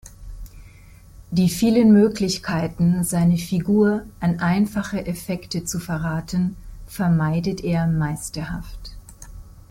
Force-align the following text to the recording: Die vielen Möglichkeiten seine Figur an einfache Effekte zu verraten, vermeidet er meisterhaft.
Die 1.29 1.47
vielen 1.47 1.93
Möglichkeiten 1.93 3.03
seine 3.03 3.37
Figur 3.37 4.03
an 4.19 4.39
einfache 4.39 5.05
Effekte 5.05 5.63
zu 5.63 5.77
verraten, 5.77 6.55
vermeidet 6.87 7.63
er 7.63 7.85
meisterhaft. 7.85 8.97